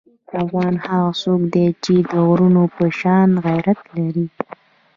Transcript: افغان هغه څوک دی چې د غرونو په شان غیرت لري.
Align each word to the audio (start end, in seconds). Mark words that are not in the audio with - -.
افغان 0.41 0.73
هغه 0.85 1.11
څوک 1.21 1.41
دی 1.53 1.67
چې 1.83 1.93
د 2.11 2.13
غرونو 2.27 2.63
په 2.75 2.85
شان 2.99 3.29
غیرت 3.45 3.79
لري. 3.97 4.25